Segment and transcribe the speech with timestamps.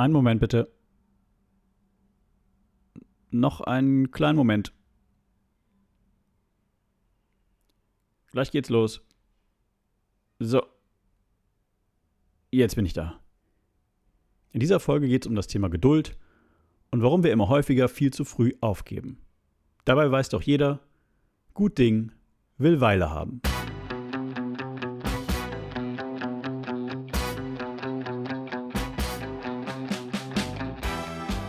[0.00, 0.72] Einen Moment bitte.
[3.30, 4.72] Noch einen kleinen Moment.
[8.32, 9.02] Gleich geht's los.
[10.38, 10.62] So.
[12.50, 13.20] Jetzt bin ich da.
[14.52, 16.16] In dieser Folge geht es um das Thema Geduld
[16.90, 19.20] und warum wir immer häufiger viel zu früh aufgeben.
[19.84, 20.80] Dabei weiß doch jeder,
[21.52, 22.10] gut Ding
[22.56, 23.42] will Weile haben.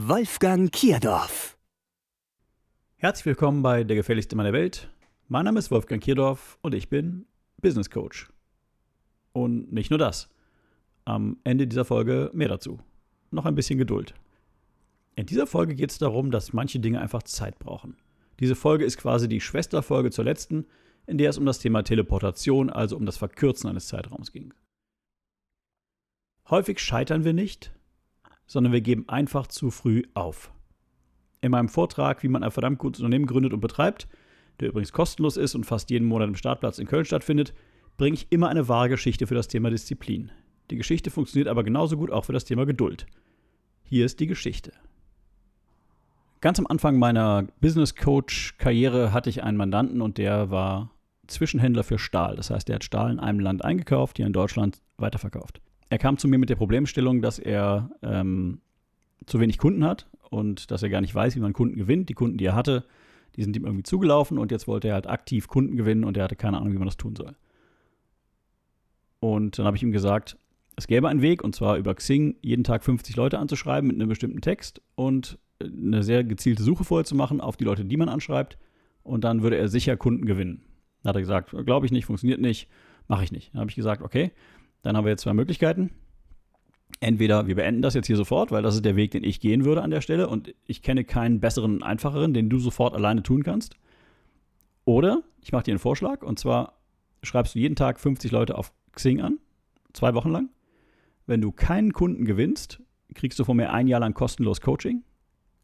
[0.00, 1.58] Wolfgang Kierdorf.
[2.98, 4.88] Herzlich willkommen bei Der gefährlichste Mann der Welt.
[5.26, 7.26] Mein Name ist Wolfgang Kierdorf und ich bin
[7.60, 8.28] Business Coach.
[9.32, 10.28] Und nicht nur das.
[11.04, 12.78] Am Ende dieser Folge mehr dazu.
[13.32, 14.14] Noch ein bisschen Geduld.
[15.16, 17.96] In dieser Folge geht es darum, dass manche Dinge einfach Zeit brauchen.
[18.38, 20.66] Diese Folge ist quasi die Schwesterfolge zur letzten,
[21.08, 24.54] in der es um das Thema Teleportation, also um das Verkürzen eines Zeitraums ging.
[26.48, 27.72] Häufig scheitern wir nicht,
[28.48, 30.50] sondern wir geben einfach zu früh auf.
[31.40, 34.08] In meinem Vortrag, wie man ein verdammt gutes Unternehmen gründet und betreibt,
[34.58, 37.54] der übrigens kostenlos ist und fast jeden Monat im Startplatz in Köln stattfindet,
[37.96, 40.32] bringe ich immer eine wahre Geschichte für das Thema Disziplin.
[40.70, 43.06] Die Geschichte funktioniert aber genauso gut auch für das Thema Geduld.
[43.84, 44.72] Hier ist die Geschichte.
[46.40, 50.90] Ganz am Anfang meiner Business Coach Karriere hatte ich einen Mandanten und der war
[51.26, 52.36] Zwischenhändler für Stahl.
[52.36, 56.18] Das heißt, er hat Stahl in einem Land eingekauft, hier in Deutschland weiterverkauft er kam
[56.18, 58.60] zu mir mit der Problemstellung, dass er ähm,
[59.26, 62.08] zu wenig Kunden hat und dass er gar nicht weiß, wie man Kunden gewinnt.
[62.08, 62.84] Die Kunden, die er hatte,
[63.36, 66.24] die sind ihm irgendwie zugelaufen und jetzt wollte er halt aktiv Kunden gewinnen und er
[66.24, 67.36] hatte keine Ahnung, wie man das tun soll.
[69.20, 70.36] Und dann habe ich ihm gesagt,
[70.76, 74.08] es gäbe einen Weg und zwar über Xing jeden Tag 50 Leute anzuschreiben mit einem
[74.08, 78.08] bestimmten Text und eine sehr gezielte Suche vorher zu machen auf die Leute, die man
[78.08, 78.58] anschreibt
[79.02, 80.62] und dann würde er sicher Kunden gewinnen.
[81.02, 82.68] Dann hat er gesagt, glaube ich nicht, funktioniert nicht,
[83.08, 83.52] mache ich nicht.
[83.52, 84.30] Dann habe ich gesagt, okay,
[84.82, 85.90] dann haben wir jetzt zwei Möglichkeiten.
[87.00, 89.64] Entweder wir beenden das jetzt hier sofort, weil das ist der Weg, den ich gehen
[89.64, 93.42] würde an der Stelle und ich kenne keinen besseren, einfacheren, den du sofort alleine tun
[93.42, 93.76] kannst.
[94.84, 96.78] Oder ich mache dir einen Vorschlag und zwar
[97.22, 99.38] schreibst du jeden Tag 50 Leute auf Xing an,
[99.92, 100.48] zwei Wochen lang.
[101.26, 102.80] Wenn du keinen Kunden gewinnst,
[103.14, 105.04] kriegst du von mir ein Jahr lang kostenlos Coaching.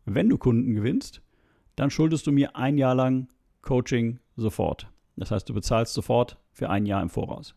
[0.05, 1.23] Wenn du Kunden gewinnst,
[1.77, 3.29] dann schuldest du mir ein Jahr lang
[3.63, 4.89] Coaching sofort.
[5.17, 7.55] Das heißt, du bezahlst sofort für ein Jahr im Voraus.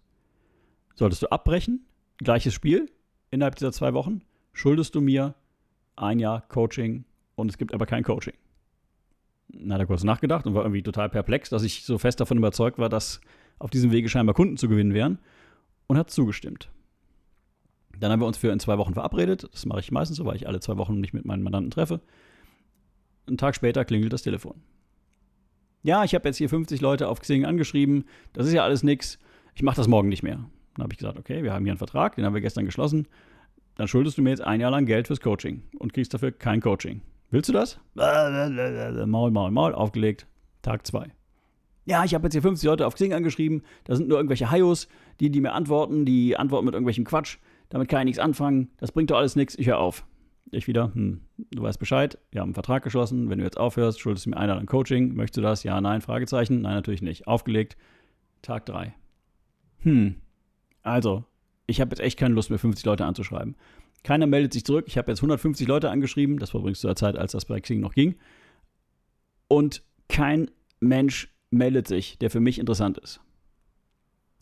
[0.98, 1.86] Solltest du abbrechen,
[2.18, 2.92] gleiches Spiel
[3.30, 4.22] innerhalb dieser zwei Wochen,
[4.52, 5.36] schuldest du mir
[5.96, 8.34] ein Jahr Coaching und es gibt aber kein Coaching.
[9.50, 12.40] Dann hat er kurz nachgedacht und war irgendwie total perplex, dass ich so fest davon
[12.40, 13.22] überzeugt war, dass
[13.60, 15.20] auf diesem Wege scheinbar Kunden zu gewinnen wären
[15.86, 16.72] und hat zugestimmt.
[18.00, 19.48] Dann haben wir uns für in zwei Wochen verabredet.
[19.52, 22.02] Das mache ich meistens so, weil ich alle zwei Wochen mich mit meinen Mandanten treffe.
[23.28, 24.62] Einen Tag später klingelt das Telefon.
[25.84, 28.06] Ja, ich habe jetzt hier 50 Leute auf Xing angeschrieben.
[28.34, 29.20] Das ist ja alles nix.
[29.54, 30.50] Ich mache das morgen nicht mehr.
[30.78, 33.08] Dann habe ich gesagt, okay, wir haben hier einen Vertrag, den haben wir gestern geschlossen.
[33.76, 36.62] Dann schuldest du mir jetzt ein Jahr lang Geld fürs Coaching und kriegst dafür kein
[36.62, 37.02] Coaching.
[37.30, 37.80] Willst du das?
[39.06, 40.28] Maul, Maul, Maul, aufgelegt.
[40.62, 41.12] Tag 2.
[41.86, 43.64] Ja, ich habe jetzt hier 50 Leute auf Xing angeschrieben.
[43.86, 44.88] Da sind nur irgendwelche Hayos,
[45.20, 47.38] die, die mir antworten, die antworten mit irgendwelchem Quatsch.
[47.70, 48.70] Damit kann ich nichts anfangen.
[48.78, 49.58] Das bringt doch alles nichts.
[49.58, 50.06] Ich höre auf.
[50.52, 51.22] Ich wieder, hm,
[51.52, 52.18] du weißt Bescheid.
[52.32, 53.30] Wir haben einen Vertrag geschlossen.
[53.30, 55.16] Wenn du jetzt aufhörst, schuldest du mir ein Jahr lang Coaching.
[55.16, 55.64] Möchtest du das?
[55.64, 56.62] Ja, nein, Fragezeichen.
[56.62, 57.28] Nein, natürlich nicht.
[57.28, 57.78] Aufgelegt.
[58.42, 58.94] Tag 3.
[59.80, 60.16] Hm,
[60.88, 61.24] also,
[61.68, 63.56] ich habe jetzt echt keine Lust mehr, 50 Leute anzuschreiben.
[64.04, 64.86] Keiner meldet sich zurück.
[64.88, 66.40] Ich habe jetzt 150 Leute angeschrieben.
[66.40, 68.16] Das war übrigens zu der Zeit, als das bei Xing noch ging.
[69.48, 70.50] Und kein
[70.80, 73.20] Mensch meldet sich, der für mich interessant ist.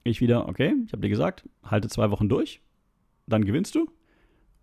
[0.03, 2.61] Ich wieder, okay, ich habe dir gesagt, halte zwei Wochen durch,
[3.25, 3.89] dann gewinnst du.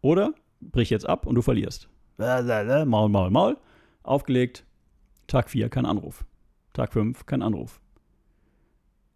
[0.00, 1.88] Oder brich jetzt ab und du verlierst.
[2.84, 3.56] Maul, Maul, Maul.
[4.04, 4.64] Aufgelegt.
[5.26, 6.24] Tag 4, kein Anruf.
[6.72, 7.80] Tag 5, kein Anruf.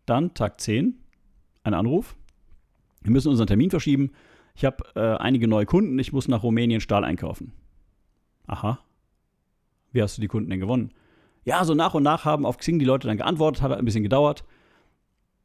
[0.06, 0.98] Dann Tag 10,
[1.62, 2.16] ein Anruf.
[3.06, 4.10] Wir müssen unseren Termin verschieben.
[4.56, 5.96] Ich habe äh, einige neue Kunden.
[6.00, 7.52] Ich muss nach Rumänien Stahl einkaufen.
[8.48, 8.80] Aha.
[9.92, 10.90] Wie hast du die Kunden denn gewonnen?
[11.44, 14.02] Ja, so nach und nach haben auf Xing die Leute dann geantwortet, hat ein bisschen
[14.02, 14.44] gedauert.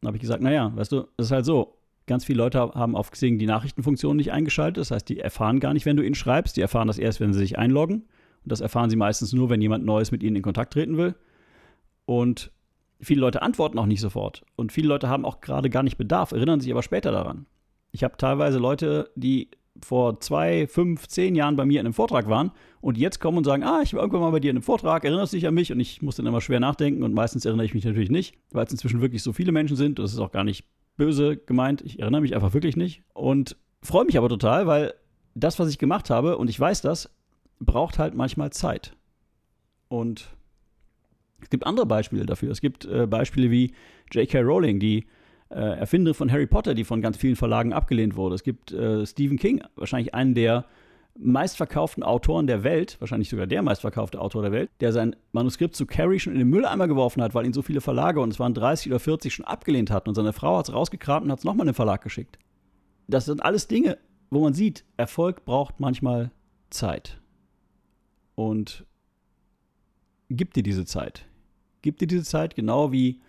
[0.01, 1.77] Dann habe ich gesagt, naja, weißt du, es ist halt so.
[2.07, 4.77] Ganz viele Leute haben auf Xing die Nachrichtenfunktion nicht eingeschaltet.
[4.77, 6.57] Das heißt, die erfahren gar nicht, wenn du ihnen schreibst.
[6.57, 8.07] Die erfahren das erst, wenn sie sich einloggen.
[8.43, 11.13] Und das erfahren sie meistens nur, wenn jemand Neues mit ihnen in Kontakt treten will.
[12.05, 12.51] Und
[13.01, 14.43] viele Leute antworten auch nicht sofort.
[14.55, 17.45] Und viele Leute haben auch gerade gar nicht Bedarf, erinnern sich aber später daran.
[17.91, 19.49] Ich habe teilweise Leute, die
[19.81, 22.51] vor zwei, fünf, zehn Jahren bei mir in einem Vortrag waren
[22.81, 25.03] und jetzt kommen und sagen, ah, ich war irgendwann mal bei dir in einem Vortrag,
[25.05, 25.71] erinnerst du dich an mich?
[25.71, 28.65] Und ich muss dann immer schwer nachdenken und meistens erinnere ich mich natürlich nicht, weil
[28.65, 29.99] es inzwischen wirklich so viele Menschen sind.
[29.99, 30.65] Das ist auch gar nicht
[30.97, 31.81] böse gemeint.
[31.81, 34.93] Ich erinnere mich einfach wirklich nicht und freue mich aber total, weil
[35.33, 37.09] das, was ich gemacht habe, und ich weiß das,
[37.59, 38.95] braucht halt manchmal Zeit.
[39.87, 40.35] Und
[41.41, 42.51] es gibt andere Beispiele dafür.
[42.51, 43.73] Es gibt äh, Beispiele wie
[44.11, 44.41] J.K.
[44.41, 45.05] Rowling, die
[45.49, 48.35] äh, Erfinderin von Harry Potter, die von ganz vielen Verlagen abgelehnt wurde.
[48.35, 50.65] Es gibt äh, Stephen King, wahrscheinlich einen der
[51.19, 55.85] meistverkauften Autoren der Welt, wahrscheinlich sogar der meistverkaufte Autor der Welt, der sein Manuskript zu
[55.85, 58.53] Carrie schon in den Mülleimer geworfen hat, weil ihn so viele Verlage, und es waren
[58.53, 60.09] 30 oder 40, schon abgelehnt hatten.
[60.09, 62.39] Und seine Frau hat es rausgekramt und hat es nochmal in den Verlag geschickt.
[63.07, 63.97] Das sind alles Dinge,
[64.29, 66.31] wo man sieht, Erfolg braucht manchmal
[66.69, 67.19] Zeit.
[68.35, 68.85] Und
[70.29, 71.27] gib dir diese Zeit.
[71.81, 73.21] Gib dir diese Zeit, genau wie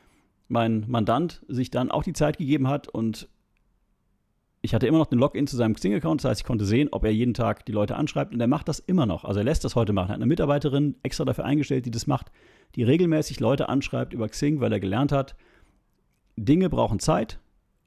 [0.48, 3.28] mein Mandant sich dann auch die Zeit gegeben hat und
[4.64, 7.04] ich hatte immer noch den Login zu seinem Xing-Account, das heißt, ich konnte sehen, ob
[7.04, 9.24] er jeden Tag die Leute anschreibt und er macht das immer noch.
[9.24, 10.10] Also er lässt das heute machen.
[10.10, 12.30] Er hat eine Mitarbeiterin extra dafür eingestellt, die das macht,
[12.76, 15.34] die regelmäßig Leute anschreibt über Xing, weil er gelernt hat,
[16.36, 17.40] Dinge brauchen Zeit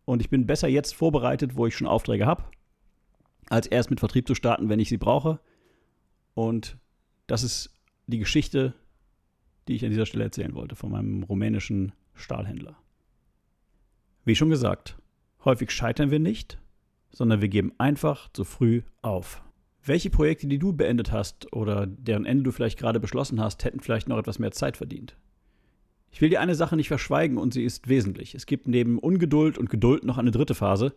[0.03, 2.43] und ich bin besser jetzt vorbereitet, wo ich schon Aufträge habe,
[3.49, 5.39] als erst mit Vertrieb zu starten, wenn ich sie brauche.
[6.33, 6.77] Und
[7.27, 7.73] das ist
[8.07, 8.73] die Geschichte,
[9.67, 12.77] die ich an dieser Stelle erzählen wollte, von meinem rumänischen Stahlhändler.
[14.23, 14.97] Wie schon gesagt,
[15.43, 16.59] häufig scheitern wir nicht,
[17.11, 19.41] sondern wir geben einfach zu früh auf.
[19.83, 23.79] Welche Projekte, die du beendet hast oder deren Ende du vielleicht gerade beschlossen hast, hätten
[23.79, 25.15] vielleicht noch etwas mehr Zeit verdient?
[26.11, 28.35] Ich will dir eine Sache nicht verschweigen und sie ist wesentlich.
[28.35, 30.93] Es gibt neben Ungeduld und Geduld noch eine dritte Phase.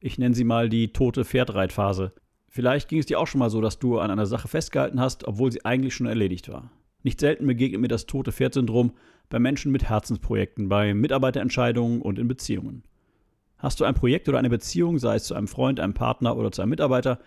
[0.00, 2.12] Ich nenne sie mal die tote Pferdreitphase.
[2.48, 5.28] Vielleicht ging es dir auch schon mal so, dass du an einer Sache festgehalten hast,
[5.28, 6.70] obwohl sie eigentlich schon erledigt war.
[7.02, 8.92] Nicht selten begegnet mir das tote Pferd-Syndrom
[9.28, 12.84] bei Menschen mit Herzensprojekten, bei Mitarbeiterentscheidungen und in Beziehungen.
[13.58, 16.50] Hast du ein Projekt oder eine Beziehung, sei es zu einem Freund, einem Partner oder
[16.52, 17.18] zu einem Mitarbeiter,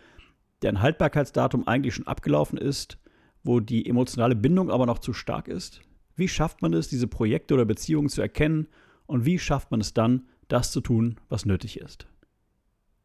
[0.61, 2.97] deren Haltbarkeitsdatum eigentlich schon abgelaufen ist,
[3.43, 5.81] wo die emotionale Bindung aber noch zu stark ist?
[6.15, 8.67] Wie schafft man es, diese Projekte oder Beziehungen zu erkennen
[9.05, 12.07] und wie schafft man es dann, das zu tun, was nötig ist?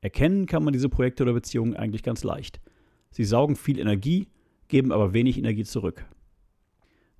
[0.01, 2.61] Erkennen kann man diese Projekte oder Beziehungen eigentlich ganz leicht.
[3.11, 4.29] Sie saugen viel Energie,
[4.69, 6.07] geben aber wenig Energie zurück.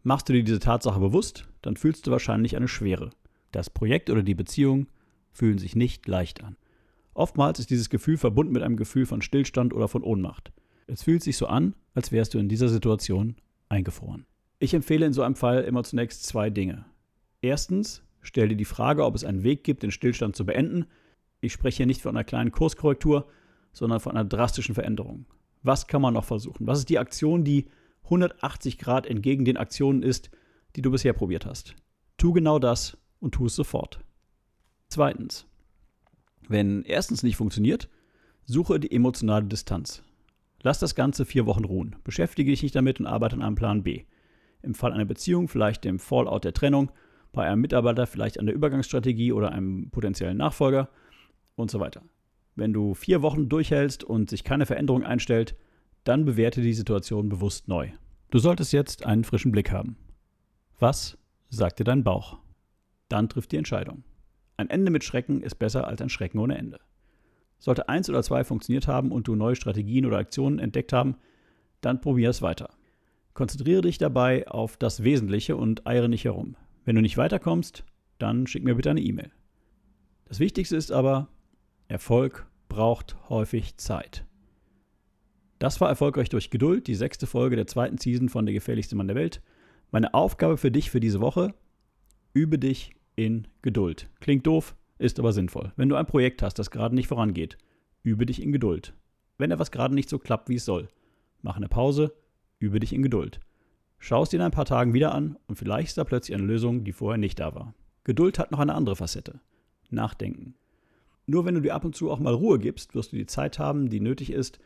[0.03, 3.11] Machst du dir diese Tatsache bewusst, dann fühlst du wahrscheinlich eine Schwere.
[3.53, 4.87] Das Projekt oder die Beziehung
[5.33, 6.57] fühlen sich nicht leicht an.
[7.13, 10.53] Oftmals ist dieses Gefühl verbunden mit einem Gefühl von Stillstand oder von Ohnmacht.
[10.87, 13.37] Es fühlt sich so an, als wärst du in dieser Situation
[13.69, 14.27] eingefroren.
[14.59, 16.87] Ich empfehle in so einem Fall immer zunächst zwei Dinge.
[17.43, 20.87] Erstens, stell dir die Frage, ob es einen Weg gibt, den Stillstand zu beenden.
[21.41, 23.27] Ich spreche hier nicht von einer kleinen Kurskorrektur,
[23.73, 25.27] sondern von einer drastischen Veränderung.
[25.63, 26.67] Was kann man noch versuchen?
[26.67, 27.67] Was ist die Aktion, die
[28.05, 30.31] 180 Grad entgegen den Aktionen ist,
[30.77, 31.75] die du bisher probiert hast.
[32.17, 34.01] Tu genau das und tu es sofort.
[34.89, 35.47] Zweitens,
[36.49, 37.89] wenn erstens nicht funktioniert,
[38.45, 40.03] suche die emotionale Distanz.
[40.63, 41.97] Lass das Ganze vier Wochen ruhen.
[42.05, 44.05] Beschäftige dich nicht damit und arbeite an einem Plan B.
[44.63, 46.91] Im Fall einer Beziehung vielleicht dem Fallout der Trennung,
[47.33, 50.89] bei einem Mitarbeiter vielleicht an der Übergangsstrategie oder einem potenziellen Nachfolger
[51.55, 52.03] und so weiter.
[52.57, 55.55] Wenn du vier Wochen durchhältst und sich keine Veränderung einstellt,
[56.05, 57.91] dann bewerte die Situation bewusst neu.
[58.31, 59.97] Du solltest jetzt einen frischen Blick haben.
[60.79, 61.19] Was
[61.49, 62.39] sagt dir dein Bauch?
[63.09, 64.05] Dann trifft die Entscheidung.
[64.57, 66.79] Ein Ende mit Schrecken ist besser als ein Schrecken ohne Ende.
[67.59, 71.17] Sollte eins oder zwei funktioniert haben und du neue Strategien oder Aktionen entdeckt haben,
[71.81, 72.71] dann probier es weiter.
[73.35, 76.57] Konzentriere dich dabei auf das Wesentliche und eiere nicht herum.
[76.85, 77.85] Wenn du nicht weiterkommst,
[78.19, 79.31] dann schick mir bitte eine E-Mail.
[80.27, 81.29] Das Wichtigste ist aber,
[81.89, 84.25] Erfolg braucht häufig Zeit.
[85.61, 89.09] Das war erfolgreich durch Geduld, die sechste Folge der zweiten Season von Der gefährlichste Mann
[89.09, 89.43] der Welt.
[89.91, 91.55] Meine Aufgabe für dich für diese Woche:
[92.33, 94.09] übe dich in Geduld.
[94.21, 95.73] Klingt doof, ist aber sinnvoll.
[95.77, 97.59] Wenn du ein Projekt hast, das gerade nicht vorangeht,
[98.03, 98.95] übe dich in Geduld.
[99.37, 100.89] Wenn etwas gerade nicht so klappt, wie es soll,
[101.43, 102.15] mach eine Pause,
[102.59, 103.39] übe dich in Geduld.
[103.99, 106.47] Schau es dir in ein paar Tagen wieder an und vielleicht ist da plötzlich eine
[106.47, 107.75] Lösung, die vorher nicht da war.
[108.05, 109.41] Geduld hat noch eine andere Facette.
[109.91, 110.55] Nachdenken.
[111.27, 113.59] Nur wenn du dir ab und zu auch mal Ruhe gibst, wirst du die Zeit
[113.59, 114.59] haben, die nötig ist,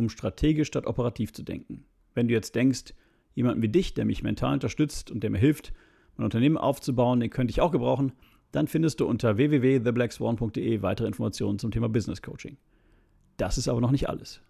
[0.00, 1.84] um strategisch statt operativ zu denken.
[2.14, 2.94] Wenn du jetzt denkst,
[3.34, 5.72] jemanden wie dich, der mich mental unterstützt und der mir hilft,
[6.16, 8.12] mein Unternehmen aufzubauen, den könnte ich auch gebrauchen,
[8.50, 12.56] dann findest du unter www.theblackswan.de weitere Informationen zum Thema Business Coaching.
[13.36, 14.40] Das ist aber noch nicht alles.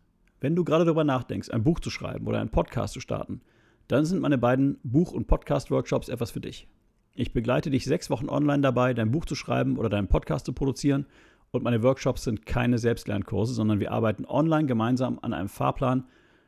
[0.41, 3.43] Wenn du gerade darüber nachdenkst, ein Buch zu schreiben oder einen Podcast zu starten,
[3.89, 6.69] dann sind meine beiden Buch- und Podcast-Workshops etwas für dich.
[7.15, 10.53] Ich begleite dich sechs Wochen online dabei, dein Buch zu schreiben oder deinen Podcast zu
[10.53, 11.07] produzieren
[11.53, 16.05] und meine Workshops sind keine Selbstlernkurse, sondern wir arbeiten online gemeinsam an einem Fahrplan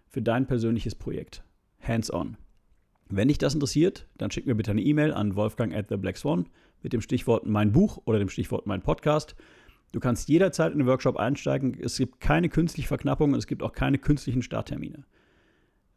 [0.09, 1.42] für dein persönliches Projekt.
[1.80, 2.37] Hands-on.
[3.09, 6.16] Wenn dich das interessiert, dann schick mir bitte eine E-Mail an wolfgang at the Black
[6.16, 6.49] Swan
[6.82, 9.35] mit dem Stichwort mein Buch oder dem Stichwort mein Podcast.
[9.92, 11.76] Du kannst jederzeit in den Workshop einsteigen.
[11.78, 15.04] Es gibt keine künstliche Verknappung und es gibt auch keine künstlichen Starttermine.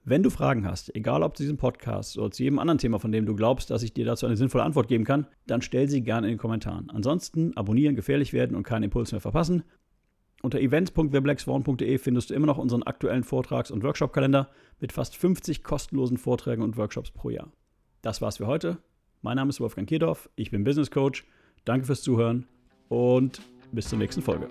[0.08, 3.12] Wenn du Fragen hast, egal ob zu diesem Podcast oder zu jedem anderen Thema, von
[3.12, 6.04] dem du glaubst, dass ich dir dazu eine sinnvolle Antwort geben kann, dann stell sie
[6.04, 6.92] gerne in den Kommentaren.
[6.92, 9.64] Ansonsten abonnieren, gefährlich werden und keinen Impuls mehr verpassen.
[10.44, 16.20] Unter events.theblackswan.de findest du immer noch unseren aktuellen Vortrags- und Workshop-Kalender mit fast 50 kostenlosen
[16.20, 17.52] Vorträgen und Workshops pro Jahr.
[18.04, 18.78] Das war's für heute.
[19.24, 21.26] Mein Name ist Wolfgang Kierdorf, ich bin Business Coach.
[21.64, 22.46] Danke fürs Zuhören
[22.90, 24.50] und bis zur nächsten Folge.